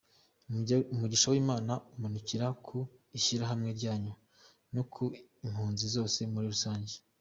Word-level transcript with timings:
Umugisha 0.93 1.25
w’lmana 1.31 1.73
umanukire 1.95 2.45
ku 2.65 2.77
ishyirahamwe 3.17 3.69
ryanyu 3.77 4.13
no 4.73 4.83
ku 4.93 5.03
impunzi 5.45 5.85
zose 5.95 6.19
muri 6.33 6.47
rusange. 6.53 6.95